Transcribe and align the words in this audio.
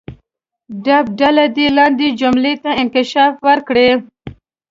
د 0.85 0.87
ب 1.05 1.07
ډله 1.19 1.45
دې 1.55 1.67
لاندې 1.77 2.07
جملې 2.19 2.53
ته 2.63 2.71
انکشاف 2.81 3.33
ورکړي. 3.47 3.89